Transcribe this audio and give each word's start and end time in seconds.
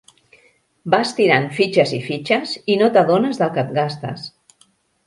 Vas 0.93 1.11
tirant 1.19 1.45
fitxes 1.59 1.93
i 1.99 2.01
fitxes, 2.09 2.57
i 2.77 2.81
no 2.83 2.91
t'adones 2.97 3.45
del 3.45 3.57
que 3.59 3.65
et 3.67 3.79
gastes. 3.79 4.31